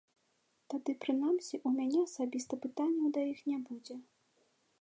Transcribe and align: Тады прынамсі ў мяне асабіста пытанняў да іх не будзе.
Тады 0.73 0.95
прынамсі 1.03 1.53
ў 1.65 1.69
мяне 1.77 1.99
асабіста 2.07 2.53
пытанняў 2.67 3.07
да 3.19 3.29
іх 3.33 3.39
не 3.51 3.59
будзе. 3.69 3.95